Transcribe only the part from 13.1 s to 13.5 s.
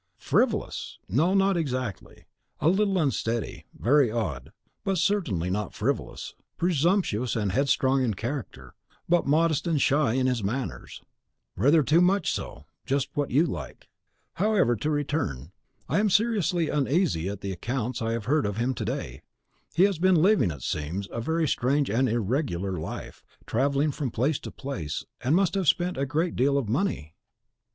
what you